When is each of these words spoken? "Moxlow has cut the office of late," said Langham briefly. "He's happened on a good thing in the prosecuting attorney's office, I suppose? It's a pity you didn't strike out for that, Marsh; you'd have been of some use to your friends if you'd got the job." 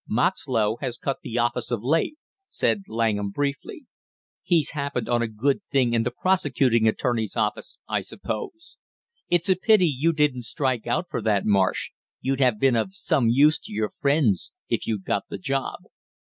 "Moxlow 0.09 0.77
has 0.81 0.97
cut 0.97 1.17
the 1.21 1.37
office 1.37 1.69
of 1.69 1.83
late," 1.83 2.17
said 2.49 2.81
Langham 2.87 3.29
briefly. 3.29 3.85
"He's 4.41 4.71
happened 4.71 5.07
on 5.07 5.21
a 5.21 5.27
good 5.27 5.61
thing 5.65 5.93
in 5.93 6.01
the 6.01 6.09
prosecuting 6.09 6.87
attorney's 6.87 7.35
office, 7.35 7.77
I 7.87 8.01
suppose? 8.01 8.77
It's 9.29 9.47
a 9.47 9.55
pity 9.55 9.85
you 9.85 10.11
didn't 10.11 10.41
strike 10.41 10.87
out 10.87 11.05
for 11.11 11.21
that, 11.21 11.45
Marsh; 11.45 11.91
you'd 12.19 12.39
have 12.39 12.57
been 12.57 12.75
of 12.75 12.95
some 12.95 13.29
use 13.29 13.59
to 13.59 13.71
your 13.71 13.89
friends 13.91 14.51
if 14.67 14.87
you'd 14.87 15.05
got 15.05 15.25
the 15.29 15.37
job." 15.37 15.81